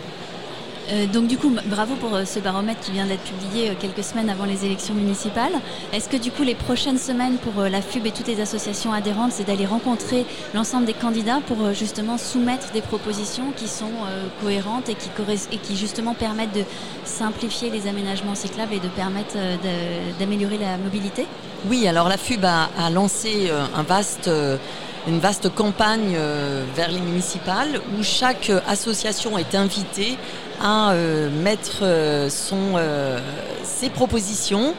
Euh, 0.90 1.06
donc 1.06 1.26
du 1.26 1.36
coup, 1.36 1.54
bravo 1.66 1.94
pour 1.96 2.14
euh, 2.14 2.24
ce 2.24 2.38
baromètre 2.38 2.80
qui 2.80 2.92
vient 2.92 3.06
d'être 3.06 3.22
publié 3.22 3.70
euh, 3.70 3.74
quelques 3.78 4.04
semaines 4.04 4.30
avant 4.30 4.44
les 4.44 4.64
élections 4.64 4.94
municipales. 4.94 5.52
Est-ce 5.92 6.08
que 6.08 6.16
du 6.16 6.30
coup 6.30 6.42
les 6.42 6.54
prochaines 6.54 6.98
semaines 6.98 7.36
pour 7.36 7.62
la 7.62 7.82
FUB 7.82 8.06
et 8.06 8.10
toutes 8.10 8.28
les 8.28 8.40
associations 8.40 8.92
adhérentes, 8.92 9.32
c'est 9.32 9.46
d'aller 9.46 9.66
rencontrer 9.66 10.24
l'ensemble 10.54 10.86
des 10.86 10.94
candidats 10.94 11.40
pour 11.46 11.72
justement 11.72 12.16
soumettre 12.16 12.72
des 12.72 12.80
propositions 12.80 13.52
qui 13.56 13.68
sont 13.68 13.90
cohérentes 14.42 14.88
et 14.88 14.94
qui, 14.94 15.76
justement 15.76 16.14
permettent 16.14 16.54
de 16.54 16.64
simplifier 17.04 17.70
les 17.70 17.86
aménagements 17.86 18.34
cyclables 18.34 18.74
et 18.74 18.80
de 18.80 18.88
permettre 18.88 19.36
d'améliorer 20.18 20.58
la 20.58 20.78
mobilité? 20.78 21.26
Oui, 21.68 21.86
alors 21.86 22.08
la 22.08 22.16
FUB 22.16 22.44
a, 22.44 22.90
lancé 22.90 23.50
un 23.74 23.82
vaste, 23.82 24.30
une 25.08 25.20
vaste 25.20 25.48
campagne 25.54 26.14
euh, 26.16 26.64
vers 26.76 26.90
les 26.90 27.00
municipales 27.00 27.80
où 27.98 28.02
chaque 28.02 28.50
euh, 28.50 28.60
association 28.68 29.38
est 29.38 29.54
invitée 29.54 30.18
à 30.60 30.92
euh, 30.92 31.30
mettre 31.30 31.84
son, 32.30 32.76
ses 33.62 33.90
propositions, 33.90 34.74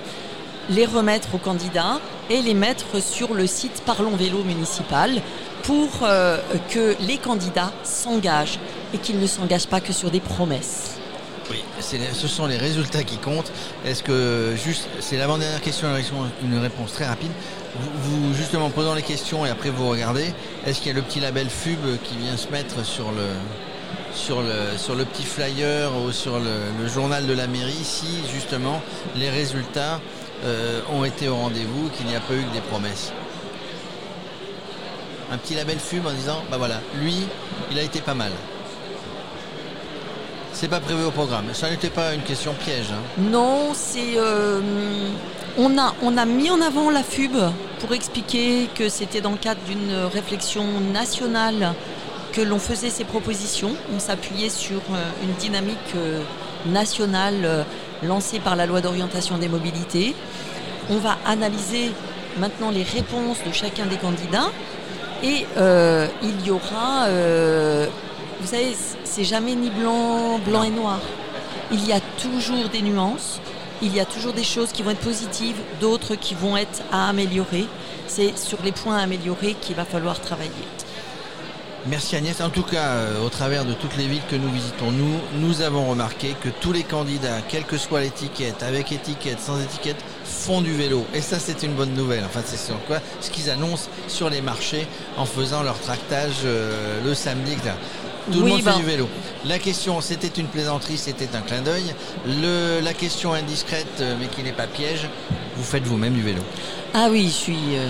les 0.70 0.86
remettre 0.86 1.36
aux 1.36 1.38
candidats 1.38 2.00
et 2.30 2.42
les 2.42 2.54
mettre 2.54 3.02
sur 3.02 3.34
le 3.34 3.48
site 3.48 3.82
Parlons 3.86 4.16
Vélo 4.18 4.44
municipal 4.44 5.22
pour 5.64 5.88
que 6.00 6.96
les 7.00 7.18
candidats 7.18 7.72
s'engagent 7.84 8.60
et 8.94 8.98
qu'ils 8.98 9.20
ne 9.20 9.28
s'engagent 9.28 9.68
pas 9.68 9.80
que 9.80 9.94
sur 9.94 10.12
des 10.12 10.20
promesses. 10.20 10.99
Oui, 11.50 11.64
ce 11.80 12.28
sont 12.28 12.46
les 12.46 12.58
résultats 12.58 13.04
qui 13.04 13.18
comptent. 13.18 13.52
Est-ce 13.86 14.04
que 14.04 14.54
juste, 14.56 14.88
c'est 15.00 15.18
l'avant-dernière 15.18 15.62
question, 15.62 15.88
une 16.44 16.58
réponse- 16.60 16.94
très 16.94 17.06
rapide. 17.08 17.32
Vous, 18.04 18.34
justement 18.34 18.70
posant 18.70 18.94
les 18.94 19.02
questions 19.02 19.46
et 19.46 19.50
après 19.50 19.70
vous 19.70 19.88
regardez, 19.90 20.34
est-ce 20.66 20.80
qu'il 20.80 20.88
y 20.88 20.92
a 20.92 20.94
le 20.94 21.02
petit 21.02 21.20
label 21.20 21.50
FUB 21.50 21.98
qui 22.04 22.18
vient 22.18 22.38
se 22.38 22.50
mettre 22.50 22.86
sur 22.86 23.12
le 23.12 25.06
petit 25.06 25.24
flyer 25.24 25.92
ou 25.98 26.12
sur 26.12 26.40
le, 26.40 26.52
le 26.82 26.88
journal 26.88 27.26
de 27.26 27.34
la 27.34 27.48
mairie 27.48 27.84
si 27.84 28.22
justement 28.34 28.82
les 29.16 29.30
résultats 29.30 30.00
euh, 30.46 30.82
ont 30.92 31.04
été 31.04 31.28
au 31.30 31.36
rendez-vous, 31.36 31.90
qu'il 31.90 32.06
n'y 32.08 32.16
a 32.16 32.20
pas 32.20 32.34
eu 32.34 32.44
que 32.44 32.54
des 32.54 32.62
promesses? 32.62 33.12
Un 35.32 35.38
petit 35.38 35.54
label 35.56 35.78
FUB 35.80 36.06
en 36.06 36.12
disant 36.14 36.44
bah 36.50 36.58
voilà, 36.58 36.82
lui, 37.02 37.16
il 37.72 37.78
a 37.80 37.84
été 37.84 38.02
pas 38.02 38.16
mal. 38.16 38.32
C'est 40.60 40.68
pas 40.68 40.82
prévu 40.82 41.06
au 41.06 41.12
programme. 41.12 41.46
Ça 41.54 41.70
n'était 41.70 41.90
pas 41.90 42.14
une 42.14 42.22
question 42.22 42.54
piège. 42.54 42.88
hein. 42.92 43.00
Non, 43.18 43.70
c'est. 43.74 44.18
euh, 44.18 44.60
on, 45.58 45.78
a, 45.78 45.94
on 46.02 46.18
a 46.18 46.26
mis 46.26 46.52
en 46.52 46.60
avant 46.60 46.90
la 46.90 47.02
FUB 47.02 47.32
pour 47.80 47.94
expliquer 47.94 48.68
que 48.76 48.90
c'était 48.90 49.22
dans 49.22 49.32
le 49.32 49.38
cadre 49.38 49.62
d'une 49.70 49.94
réflexion 50.14 50.66
nationale 50.92 51.74
que 52.34 52.42
l'on 52.42 52.60
faisait 52.60 52.90
ces 52.90 53.06
propositions. 53.06 53.74
On 53.96 54.00
s'appuyait 54.00 54.50
sur 54.50 54.82
euh, 54.92 55.02
une 55.24 55.32
dynamique 55.36 55.78
euh, 55.96 56.20
nationale 56.66 57.66
lancée 58.04 58.40
par 58.40 58.58
la 58.58 58.66
loi 58.66 58.82
d'orientation 58.82 59.38
des 59.38 59.48
mobilités. 59.48 60.14
On 60.90 60.98
va 60.98 61.16
analyser 61.26 61.92
maintenant 62.38 62.70
les 62.72 62.84
réponses 62.84 63.38
de 63.48 63.54
chacun 63.54 63.86
des 63.86 63.96
candidats 63.96 64.52
et 65.24 65.46
il 66.22 66.46
y 66.46 66.52
aura. 66.52 67.08
Vous 68.40 68.48
savez, 68.48 68.76
c'est 69.04 69.24
jamais 69.24 69.56
ni 69.56 69.70
blanc, 69.70 70.40
blanc 70.40 70.64
et 70.64 70.70
noir. 70.70 71.00
Il 71.72 71.86
y 71.86 71.92
a 71.92 72.00
toujours 72.22 72.70
des 72.70 72.82
nuances, 72.82 73.40
il 73.82 73.94
y 73.96 74.00
a 74.00 74.06
toujours 74.06 74.34
des 74.34 74.44
choses 74.44 74.72
qui 74.72 74.82
vont 74.82 74.92
être 74.92 75.00
positives, 75.00 75.58
d'autres 75.80 76.16
qui 76.16 76.36
vont 76.36 76.58
être 76.58 76.82
à 76.92 77.10
améliorer. 77.10 77.66
C'est 78.08 78.38
sur 78.38 78.58
les 78.64 78.72
points 78.72 78.98
à 78.98 79.02
améliorer 79.02 79.54
qu'il 79.54 79.76
va 79.76 79.86
falloir 79.86 80.20
travailler. 80.20 80.52
Merci 81.88 82.18
Agnès. 82.18 82.42
En 82.42 82.50
tout 82.50 82.64
cas, 82.64 82.88
euh, 82.88 83.26
au 83.26 83.30
travers 83.30 83.64
de 83.64 83.74
toutes 83.74 83.96
les 83.96 84.06
villes 84.06 84.22
que 84.30 84.36
nous 84.36 84.52
visitons, 84.52 84.92
nous, 84.92 85.18
nous 85.36 85.62
avons 85.62 85.90
remarqué 85.90 86.36
que 86.44 86.50
tous 86.50 86.74
les 86.74 86.84
candidats, 86.84 87.40
quelle 87.48 87.64
que 87.64 87.78
soit 87.78 88.02
l'étiquette, 88.02 88.64
avec 88.64 88.92
étiquette, 88.92 89.40
sans 89.40 89.60
étiquette, 89.62 89.96
font 90.26 90.62
du 90.62 90.74
vélo. 90.74 91.06
Et 91.14 91.22
ça, 91.22 91.40
c'est 91.40 91.64
une 91.64 91.74
bonne 91.74 91.94
nouvelle. 91.94 92.24
Enfin, 92.26 92.42
c'est 92.46 92.74
quoi? 92.86 93.00
Ce 93.22 93.30
qu'ils 93.30 93.50
annoncent 93.50 93.90
sur 94.08 94.30
les 94.30 94.42
marchés 94.42 94.88
en 95.18 95.26
faisant 95.26 95.64
leur 95.64 95.80
tractage 95.80 96.42
euh, 96.44 97.02
le 97.04 97.14
samedi. 97.14 97.56
Tout 98.32 98.42
le 98.44 98.50
monde 98.50 98.62
ben- 98.64 98.72
fait 98.74 98.80
du 98.80 98.86
vélo. 98.86 99.08
La 99.46 99.60
question, 99.60 100.02
c'était 100.02 100.28
une 100.40 100.48
plaisanterie, 100.48 100.98
c'était 100.98 101.30
un 101.36 101.42
clin 101.42 101.62
d'œil. 101.62 101.94
Le- 102.26 102.80
La 102.84 102.94
question 102.94 103.34
indiscrète, 103.34 103.88
euh, 104.02 104.16
mais 104.20 104.28
qui 104.28 104.44
n'est 104.44 104.52
pas 104.52 104.68
piège, 104.68 105.08
vous 105.56 105.64
faites 105.64 105.84
vous-même 105.84 106.14
du 106.14 106.22
vélo. 106.22 106.42
Ah 106.94 107.08
oui, 107.10 107.26
je 107.28 107.34
suis. 107.34 107.58
euh, 107.76 107.88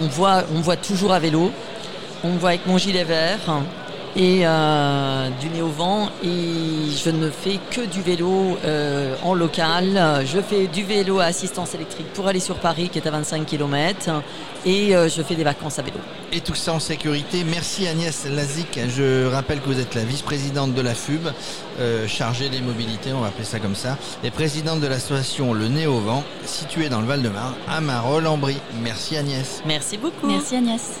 on 0.00 0.06
voit, 0.08 0.44
on 0.54 0.60
voit 0.60 0.76
toujours 0.76 1.12
à 1.12 1.18
vélo. 1.18 1.50
On 2.22 2.30
voit 2.36 2.50
avec 2.50 2.66
mon 2.66 2.76
gilet 2.78 3.04
vert 3.04 3.38
et 4.16 4.42
euh, 4.44 5.28
du 5.40 5.48
nez 5.50 5.62
au 5.62 5.68
vent. 5.68 6.08
Et 6.22 6.90
je 6.96 7.10
ne 7.10 7.30
fais 7.30 7.58
que 7.70 7.82
du 7.82 8.02
vélo 8.02 8.58
euh, 8.64 9.14
en 9.22 9.34
local. 9.34 10.24
Je 10.26 10.40
fais 10.40 10.66
du 10.66 10.84
vélo 10.84 11.20
à 11.20 11.24
assistance 11.24 11.74
électrique 11.74 12.12
pour 12.12 12.26
aller 12.26 12.40
sur 12.40 12.56
Paris, 12.56 12.88
qui 12.88 12.98
est 12.98 13.06
à 13.06 13.10
25 13.10 13.46
km. 13.46 14.10
Et 14.66 14.94
euh, 14.94 15.08
je 15.08 15.22
fais 15.22 15.34
des 15.34 15.44
vacances 15.44 15.78
à 15.78 15.82
vélo. 15.82 15.96
Et 16.32 16.40
tout 16.40 16.54
ça 16.54 16.72
en 16.72 16.80
sécurité. 16.80 17.44
Merci 17.44 17.86
Agnès 17.86 18.26
Lazic. 18.26 18.78
Je 18.88 19.26
rappelle 19.26 19.60
que 19.60 19.66
vous 19.66 19.80
êtes 19.80 19.94
la 19.94 20.04
vice-présidente 20.04 20.74
de 20.74 20.80
la 20.82 20.94
FUB, 20.94 21.28
euh, 21.80 22.06
chargée 22.06 22.48
des 22.50 22.60
mobilités, 22.60 23.12
on 23.12 23.20
va 23.20 23.28
appeler 23.28 23.44
ça 23.44 23.58
comme 23.58 23.74
ça, 23.74 23.96
et 24.22 24.30
présidente 24.30 24.80
de 24.80 24.86
l'association 24.86 25.54
Le 25.54 25.68
Nez 25.68 25.86
au 25.86 25.98
Vent, 25.98 26.22
située 26.44 26.88
dans 26.88 27.00
le 27.00 27.06
Val-de-Marne, 27.06 27.54
à 27.68 27.80
Marolles-en-Brie. 27.80 28.58
Merci 28.82 29.16
Agnès. 29.16 29.62
Merci 29.66 29.96
beaucoup. 29.96 30.26
Merci 30.26 30.56
Agnès. 30.56 31.00